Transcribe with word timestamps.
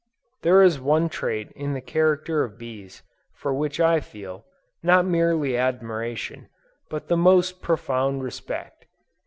There 0.41 0.63
is 0.63 0.79
one 0.79 1.09
trait 1.09 1.51
in 1.51 1.73
the 1.75 1.79
character 1.79 2.43
of 2.43 2.57
bees, 2.57 3.03
for 3.35 3.53
which 3.53 3.79
I 3.79 3.99
feel, 3.99 4.43
not 4.81 5.05
merely 5.05 5.55
admiration, 5.55 6.49
but 6.89 7.07
the 7.07 7.15
most 7.17 7.61
profound 7.61 8.23
respect. 8.23 8.87